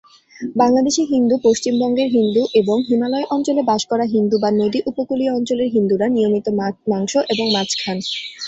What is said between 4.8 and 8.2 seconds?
উপকূলীয় অঞ্চলের হিন্দুরা নিয়মিত মাংস এবং মাছ খান।